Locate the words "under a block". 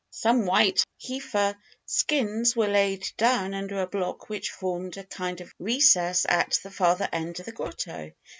3.53-4.29